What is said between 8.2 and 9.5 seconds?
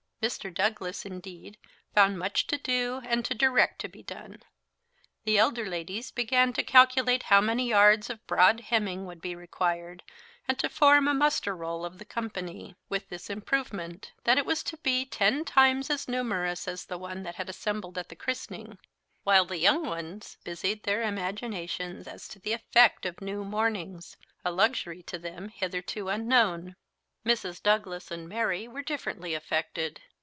broad hemming would be